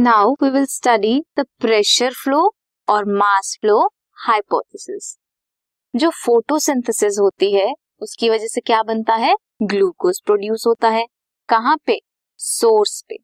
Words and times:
Now 0.00 0.32
we 0.42 0.50
will 0.50 0.64
study 0.64 1.24
the 1.38 1.44
pressure 1.60 2.12
flow 2.12 2.54
और 2.88 3.04
mass 3.04 3.58
flow 3.60 3.80
hypothesis 4.12 5.18
जो 5.96 6.10
photosynthesis 6.10 7.18
होती 7.20 7.52
है, 7.54 7.74
उसकी 8.00 8.30
वजह 8.30 8.46
से 8.46 8.60
क्या 8.60 8.82
बनता 8.82 9.14
है? 9.14 9.34
ग्लूकोज 9.62 10.20
प्रोड्यूस 10.20 10.64
होता 10.66 10.88
है। 10.88 11.06
कहाँ 11.48 11.76
पे? 11.86 12.00
सोर्स 12.36 13.04
पे. 13.08 13.16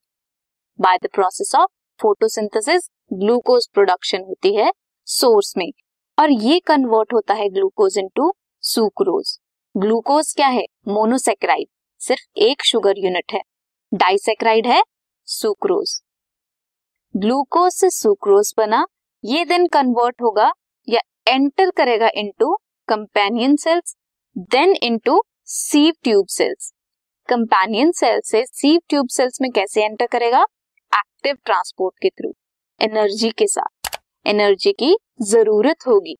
By 0.80 0.98
the 0.98 1.09
process 1.14 1.54
of 1.54 1.70
photosynthesis 2.02 2.88
glucose 3.12 3.68
production 3.74 4.18
होती 4.18 4.56
है 4.56 4.72
सोर्स 5.04 5.54
में. 5.56 5.72
और 6.18 6.30
ये 6.30 6.61
कन्वर्ट 6.61 7.12
होता 7.12 7.34
है 7.34 7.48
ग्लूकोज 7.48 7.98
इनटू 7.98 8.32
सुक्रोज 8.61 9.38
ग्लूकोज 9.77 10.34
क्या 10.34 10.48
है? 10.48 10.65
मोनोसेक्राइड 10.88 11.68
सिर्फ़ 12.01 12.38
एक 12.38 12.65
शुगर 12.65 12.98
यूनिट 12.98 13.32
है. 13.32 13.40
डाइसेक्राइड 13.95 14.66
है 14.66 14.82
सुक्रोज 15.24 16.02
ग्लूकोज 17.16 17.73
से 17.73 17.88
सुक्रोज 17.91 18.52
बना, 18.59 18.84
ये 19.24 19.45
देन 19.45 19.66
कन्वर्ट 19.66 20.23
होगा, 20.23 20.51
या 20.88 21.01
एंटर 21.27 21.70
करेगा 21.70 22.09
into 22.15 22.55
companion 22.88 23.57
cells 23.57 23.95
then 24.51 24.74
into 24.83 25.23
sieve 25.47 25.93
tube 26.05 26.27
cells 26.30 26.73
companion 27.29 27.93
cell 27.93 28.21
से 28.24 28.45
सीव 28.47 28.80
ट्यूब 28.88 29.09
सेल्स 29.09 29.41
में 29.43 29.51
कैसे 29.51 29.84
एंटर 29.84 30.07
करेगा? 30.07 30.43
एक्टिव 30.93 31.37
ट्रांसपोर्ट 31.45 31.95
के 32.02 32.09
थ्रू 32.10 32.33
एनर्जी 32.80 33.30
के 33.30 33.46
साथ. 33.46 33.98
एनर्जी 34.27 34.73
की 34.74 34.95
ज़रूरत 35.23 35.87
होगी. 35.87 36.16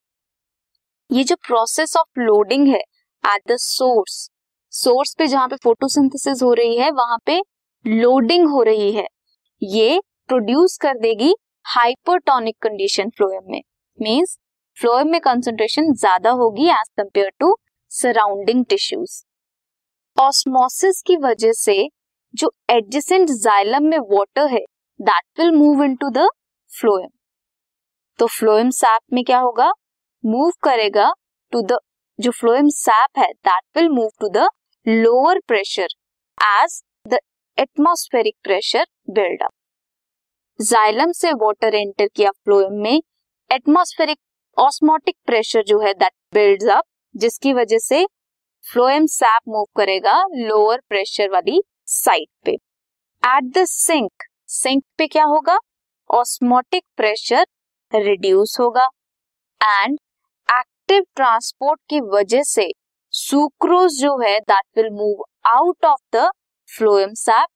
ये 1.11 1.25
जो 1.25 1.37
प्रोसेस 1.47 1.97
ऑफ़ 1.97 2.21
लोडिंग 2.21 2.67
है 2.69 2.81
एट 3.25 3.53
द 3.53 3.57
सोर्स 3.61 4.29
सोर्स 4.73 5.15
पे 5.19 5.27
जहाँ 5.27 5.49
पे 5.49 5.57
फोटोसिंथेसिस 5.57 6.43
हो 6.43 6.53
रही 6.55 6.77
है, 6.79 6.91
वहाँ 6.93 7.19
पे 7.27 7.41
लोडिंग 7.85 8.49
हो 8.49 8.63
रही 8.65 8.93
है, 8.93 9.07
ये 9.63 10.01
प्रोड्यूस 10.29 10.77
कर 10.83 10.99
देगी 10.99 11.35
हाइपरटोनिक 11.67 12.57
कंडीशन 12.63 13.11
फ्लोएम 13.17 13.51
में. 13.51 13.61
मीन्स 13.99 14.37
फ्लोएम 14.77 15.11
में 15.11 15.21
कंसंट्रेशन 15.21 15.93
ज़्यादा 15.95 16.31
होगी 16.41 16.69
as 16.71 16.89
compare 16.97 17.31
to 17.41 17.57
surrounding 17.91 18.65
tissues 18.69 19.23
osmosis 20.17 21.03
की 21.07 21.17
वजह 21.17 21.53
से 21.53 21.77
जो 22.35 22.51
एडजेसेंट 22.71 23.31
जाइलम 23.33 23.85
में 23.85 23.99
वाटर 24.13 24.49
है 24.53 24.61
that 25.01 25.25
will 25.41 25.51
move 25.53 25.83
into 25.85 26.11
the 26.11 26.29
phloem 26.71 27.09
तो 28.19 28.27
फ्लोएम 28.29 28.71
सैप 28.71 29.01
में 29.13 29.23
क्या 29.25 29.39
होगा? 29.39 29.73
मूव 30.25 30.51
करेगा 30.63 31.13
टू 31.53 31.63
द 31.63 31.79
जो 32.19 32.31
फ्लोएम 32.31 32.69
सैप 32.75 33.19
है 33.19 33.33
that 33.33 33.63
will 33.77 33.89
move 33.89 34.11
to 34.21 34.29
the 34.35 34.49
lower 34.87 35.41
pressure 35.49 35.95
as 36.39 36.83
the 37.09 37.19
atmospheric 37.59 38.35
pressure 38.45 38.87
buildup 39.11 39.51
xylem 40.61 41.11
से 41.13 41.31
वाटर 41.33 41.75
एंटर 41.75 42.07
किया 42.07 42.31
फ्लोएम 42.31 42.75
में 42.83 43.03
एटमॉस्फेरिक 43.51 44.19
ऑस्मोटिक 44.57 45.17
प्रेशर 45.27 45.63
जो 45.63 45.79
है 45.81 45.93
दैट 45.95 46.13
बिल्ड्स 46.35 46.69
अप 46.69 46.85
जिसकी 47.15 47.53
वजह 47.53 47.79
से 47.79 48.05
फ्लोएम 48.65 49.07
सैप 49.07 49.43
मूव 49.49 49.67
करेगा 49.77 50.15
लोअर 50.35 50.81
प्रेशर 50.89 51.29
वाली 51.31 51.61
साइड 51.87 52.29
पे। 52.45 52.53
एट 52.53 53.53
द 53.57 53.65
सिंक 53.65 54.25
सिंक 54.49 54.83
पे 54.99 55.07
क्या 55.07 55.25
होगा? 55.25 55.59
ऑस्मोटिक 56.11 56.85
प्रेशर 56.97 57.47
रिड्यूस 57.93 58.57
होगा। 58.61 58.89
एंड 59.61 59.99
एक्टिव 60.49 61.05
ट्रांसपोर्ट 61.17 61.81
की 61.91 62.01
वजह 62.15 62.43
से 62.45 62.69
सुक्रोज 63.15 64.01
जो 64.01 64.17
है 64.23 64.39
that 64.41 64.65
will 64.77 64.91
move 64.93 65.25
out 65.51 65.85
of 65.85 66.17
the 66.17 66.31
phloem 66.69 67.15
sap 67.17 67.49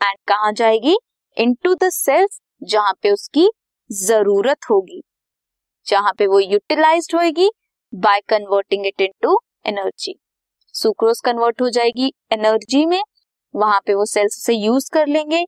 and 0.00 0.18
कहा 0.28 0.50
जाएगी? 0.52 0.96
इनटू 1.36 1.74
द 1.74 1.88
सेल्स 1.92 2.40
जहाँ 2.62 2.92
पे 3.02 3.10
उसकी 3.10 3.48
ज़रूरत 3.90 4.70
होगी, 4.70 5.02
जहाँ 5.86 6.12
पे 6.18 6.26
वो 6.26 6.40
यूटिलाइज 6.40 7.08
होगी 7.14 7.50
by 7.92 8.20
converting 8.28 8.86
it 8.86 9.00
into 9.00 9.38
energy 9.66 10.14
sucrose 10.74 11.20
convert 11.24 11.62
हो 11.62 11.68
जाएगी 11.70 12.12
एनर्जी 12.32 12.84
में, 12.86 13.02
वहाँ 13.54 13.80
पे 13.86 13.94
वो 13.94 14.04
सेल्स 14.06 14.36
उसे 14.38 14.54
यूज़ 14.54 14.90
कर 14.92 15.06
लेंगे 15.08 15.44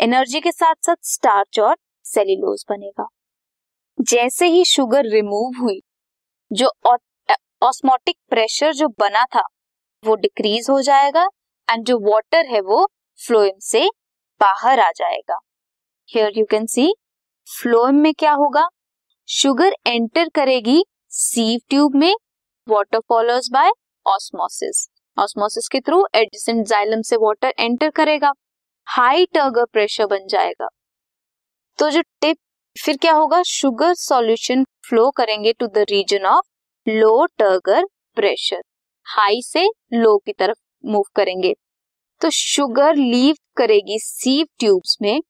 एनर्जी 0.00 0.40
के 0.40 0.52
साथ 0.52 0.74
साथ 0.86 0.96
स्टार्च 1.04 1.58
और 1.60 1.76
सेल्यूलोज 2.04 2.64
बनेगा। 2.70 3.06
जैसे 3.98 4.46
ही 4.46 4.64
शुगर 4.64 5.06
रिमूव 5.06 5.60
हुई, 5.60 5.80
जो 6.50 6.70
ऑस्मोटिक 7.62 8.16
प्रेशर 8.30 8.72
जो 8.74 8.88
बना 9.00 9.24
था, 9.26 9.42
वो 10.04 10.14
डिक्रीज 10.16 10.66
हो 10.70 10.80
जाएगा 10.82 11.26
एंड 11.68 11.84
जो 11.86 11.98
वाटर 12.02 12.46
है 12.46 12.60
वो 12.62 12.86
फ्लोएम 13.20 13.58
से 13.62 13.88
बाहर 14.40 14.80
आ 14.80 14.90
जाएगा। 14.92 15.38
Here 16.10 16.38
you 16.38 16.44
can 16.50 16.66
see 16.66 16.86
phloem 17.48 17.94
में 17.94 18.12
क्या 18.14 18.32
होगा? 18.32 18.62
शुगर 19.28 19.74
एंटर 19.86 20.28
करेगी 20.28 20.82
सीव 21.10 21.60
ट्यूब 21.70 21.96
में 21.96 22.14
water 22.68 22.98
follows 22.98 23.48
by 23.52 23.70
osmosis 24.06 24.86
osmosis 25.16 25.68
के 25.68 25.80
थ्रू 25.80 26.02
एडिसेंट 26.14 26.66
जाइलम 26.66 27.02
से 27.02 27.16
वाटर 27.16 27.52
एंटर 27.58 27.90
करेगा। 27.90 28.32
हाई 28.86 29.26
टर्गर 29.26 29.64
प्रेशर 29.64 30.06
बन 30.06 30.26
जाएगा। 30.26 30.68
तो 31.78 31.90
जो 31.90 32.02
टिप 32.20 32.36
फिर 32.76 32.96
क्या 32.96 33.12
होगा? 33.12 33.42
शुगर 33.42 33.94
सॉल्यूशन 33.94 34.64
फ्लो 34.88 35.10
करेंगे 35.10 35.52
to 35.52 35.66
the 35.66 35.86
region 35.90 36.26
of 36.26 36.90
low 36.90 37.24
turgor 37.38 37.86
pressure 38.16 38.62
high 39.06 39.42
से 39.42 39.68
लो 39.94 40.18
की 40.18 40.32
तरफ़ 40.32 40.58
मूव 40.84 41.04
करेंगे। 41.14 41.54
तो 42.20 42.30
शुगर 42.32 42.94
लीव 42.96 43.34
करेगी 43.56 43.98
सीव 44.00 44.46
ट्यूब्स 44.58 44.96
में 45.02 45.20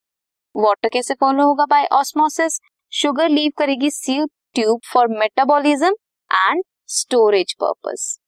वाटर 0.59 0.89
कैसे 0.89 1.15
फॉलो 1.15 1.45
होगा 1.45 1.65
बाय 1.65 1.85
ऑस्मोसिस 1.93 2.61
शुगर 2.93 3.29
लीव 3.29 3.53
करेगी 3.59 3.91
sieve 3.91 4.27
tube 4.55 4.81
for 4.93 5.09
metabolism 5.09 5.95
and 6.31 6.63
storage 6.87 7.53
purpose 7.53 8.19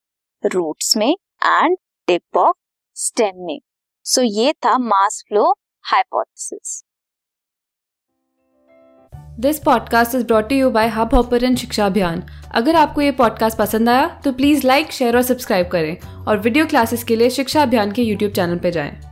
roots 0.45 0.97
में 0.97 1.13
एंड 1.45 1.77
टिप 2.07 2.37
ऑफ़ 2.37 2.57
स्टेम 2.95 3.33
में. 3.37 3.61
सो 4.05 4.23
ये 4.23 4.53
था 4.53 4.79
mass 4.79 5.25
flow 5.29 5.55
hypothesis 5.83 6.85
this 9.41 9.59
podcast 9.59 10.15
is 10.15 10.27
brought 10.27 10.53
you 10.53 10.71
by 10.71 10.89
Hubhopper 11.15 11.55
Shiksha 11.57 11.87
Abhiyan 11.87 12.23
अगर 12.55 12.77
आपको 12.77 13.01
ये 13.01 13.13
पॉडकास्ट 13.13 13.59
पसंद 13.59 13.89
आया 13.89 14.21
तो 14.25 14.33
प्लीज़ 14.33 14.67
लाइक 14.67 14.93
शेयर 14.93 15.17
और 15.17 15.23
सब्सक्राइब 15.23 15.69
करें 15.69 16.25
और 16.27 16.39
वीडियो 16.39 16.67
क्लासेस 16.67 17.05
के 17.05 17.17
लिए 17.17 17.31
शिक्षा 17.31 17.63
अभियान 17.63 17.93
के 17.93 18.03
यूट्यूब 18.03 18.33
चैनल 18.33 18.59
पर 18.59 18.71
जाएँ। 18.71 19.10